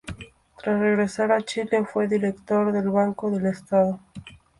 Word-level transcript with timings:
Tras 0.57 0.79
regresar 0.79 1.31
a 1.31 1.43
Chile 1.43 1.85
fue 1.85 2.07
director 2.07 2.71
del 2.73 2.89
Banco 2.89 3.29
del 3.29 3.45
Estado. 3.45 3.99